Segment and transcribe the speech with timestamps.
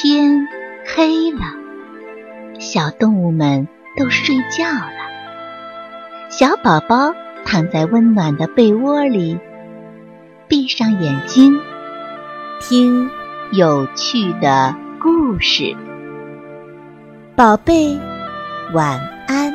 [0.00, 0.46] 天
[0.86, 1.40] 黑了，
[2.60, 3.66] 小动物们
[3.96, 4.92] 都睡觉了。
[6.30, 7.12] 小宝宝
[7.44, 9.36] 躺在温暖的被窝里，
[10.46, 11.58] 闭上眼睛，
[12.60, 13.10] 听
[13.50, 14.72] 有趣的
[15.02, 15.76] 故事。
[17.34, 17.98] 宝贝，
[18.72, 19.52] 晚安。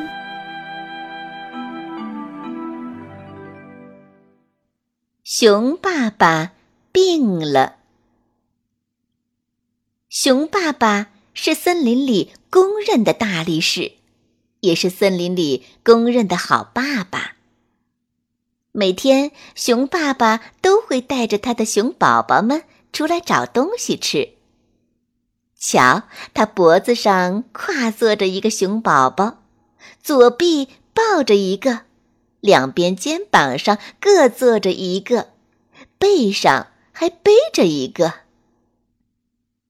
[5.22, 6.50] 熊爸爸
[6.92, 7.76] 病了。
[10.14, 13.94] 熊爸爸是森林里公认的大力士，
[14.60, 17.32] 也是森林里公认的好爸爸。
[18.70, 24.34] 每天，熊爸爸都会带着他的熊宝宝们出来找东西吃。
[25.58, 29.42] 瞧，他脖子上跨坐着一个熊宝宝，
[30.00, 31.80] 左臂抱着一个，
[32.38, 35.30] 两边肩膀上各坐着一个，
[35.98, 38.23] 背上还背着一个。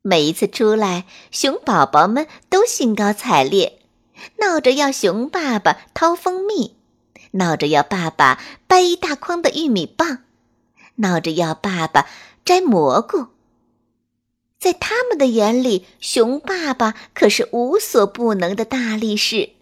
[0.07, 3.81] 每一次出来，熊宝宝们都兴高采烈，
[4.39, 6.77] 闹着要熊爸爸掏蜂蜜，
[7.31, 10.19] 闹着要爸爸掰一大筐的玉米棒，
[10.97, 12.07] 闹着要爸爸
[12.45, 13.29] 摘蘑菇。
[14.59, 19.53] 在他们的眼里，熊爸爸可是无所不能的大力士。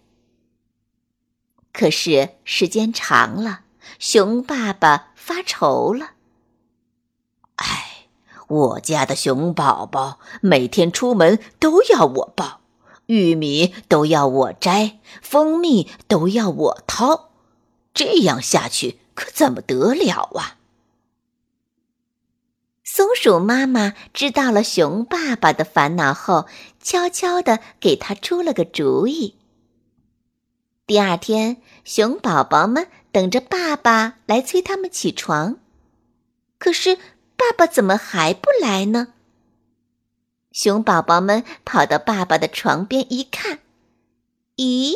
[1.71, 3.61] 可是时间长了，
[3.97, 6.12] 熊爸爸发愁了。
[8.47, 12.59] 我家的熊宝宝每天出门都要我抱，
[13.05, 17.31] 玉米都要我摘，蜂蜜都要我掏，
[17.93, 20.57] 这样下去可怎么得了啊？
[22.83, 26.45] 松鼠妈妈知道了熊爸爸的烦恼后，
[26.81, 29.37] 悄悄地给他出了个主意。
[30.85, 35.57] 第二天，熊宝宝们等着爸爸来催他们起床，
[36.59, 36.97] 可是。
[37.43, 39.09] 爸爸怎么还不来呢？
[40.53, 43.59] 熊宝宝们跑到爸爸的床边一看，
[44.55, 44.93] 咦，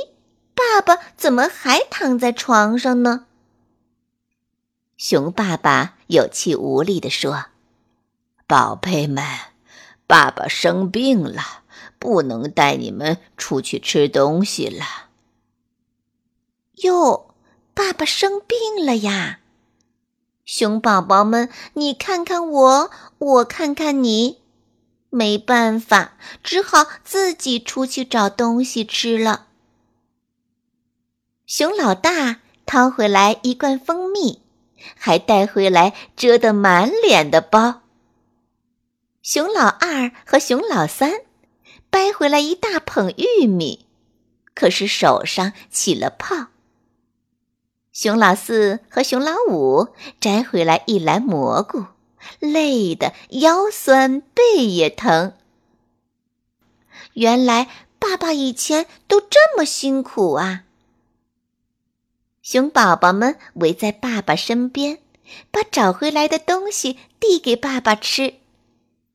[0.55, 3.25] 爸爸怎么还躺在床上呢？
[4.95, 7.47] 熊爸爸有气无力地说
[8.47, 9.25] ：“宝贝们，
[10.07, 11.63] 爸爸生病了，
[11.99, 15.09] 不能带你们出去吃东西了。”
[16.83, 17.35] 哟，
[17.73, 19.41] 爸爸生病了呀！
[20.57, 24.41] 熊宝宝们，你看看我，我看看你，
[25.11, 29.45] 没办法，只好自己出去找东西吃了。
[31.45, 34.41] 熊老大掏回来一罐蜂蜜，
[34.95, 37.81] 还带回来遮得满脸的包。
[39.21, 41.21] 熊老二和熊老三
[41.91, 43.85] 掰回来一大捧玉米，
[44.55, 46.47] 可是手上起了泡。
[47.97, 49.87] 熊老四和熊老五
[50.19, 51.87] 摘回来一篮蘑菇，
[52.37, 55.33] 累得腰酸背也疼。
[57.13, 60.65] 原来爸爸以前都这么辛苦啊！
[62.43, 64.99] 熊宝宝们围在爸爸身边，
[65.49, 68.35] 把找回来的东西递给爸爸吃。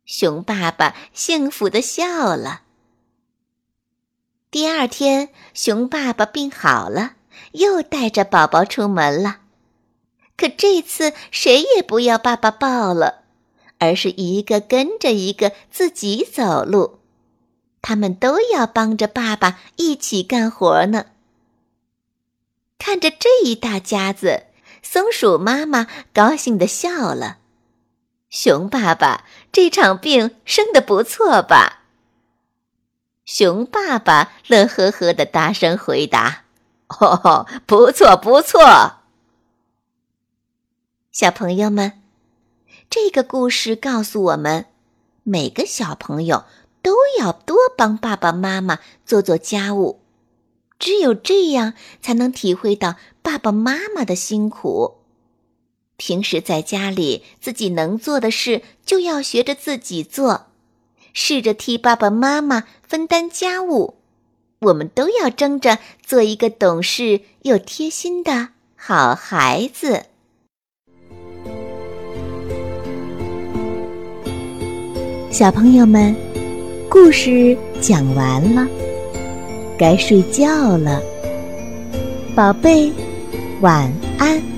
[0.05, 2.63] 熊爸爸幸福的笑了。
[4.51, 7.13] 第二天，熊爸爸病好了。
[7.53, 9.39] 又带着宝宝出门了，
[10.37, 13.23] 可这次谁也不要爸爸抱了，
[13.79, 17.01] 而是一个跟着一个自己走路。
[17.81, 21.07] 他们都要帮着爸爸一起干活呢。
[22.79, 24.45] 看着这一大家子，
[24.83, 27.39] 松鼠妈妈高兴的笑了。
[28.31, 31.81] 熊爸爸这场病生的不错吧？
[33.25, 36.45] 熊爸爸乐呵呵的大声回答。
[37.01, 38.61] 哦， 不错不错，
[41.11, 42.01] 小朋友们，
[42.89, 44.67] 这个故事告诉我们，
[45.23, 46.45] 每个小朋友
[46.83, 50.01] 都要多帮爸爸妈妈做做家务，
[50.79, 54.99] 只有这样才能体会到爸爸妈妈的辛苦。
[55.97, 60.47] 平时在家里，自己能做的事就要学着自己做，
[61.13, 64.02] 试着替爸爸妈妈分担家务。
[64.63, 70.05] 我们都要争着做一个懂事又贴心的好孩子。
[75.31, 76.15] 小朋友们，
[76.89, 78.69] 故事讲完了，
[79.77, 81.03] 该睡觉了，
[82.37, 82.93] 宝贝，
[83.61, 84.52] 晚安。